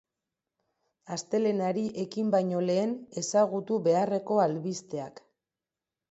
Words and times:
Astelehenari 1.15 1.83
ekin 2.03 2.31
baino 2.35 2.61
lehen 2.69 2.95
ezagutu 3.21 3.77
beharreko 3.89 4.39
albisteak. 4.47 5.21